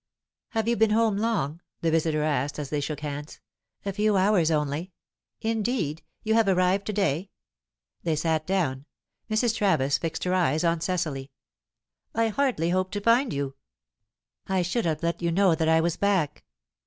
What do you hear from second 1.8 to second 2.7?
the visitor asked,